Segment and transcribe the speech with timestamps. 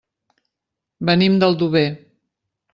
[1.11, 1.87] Venim d'Aldover.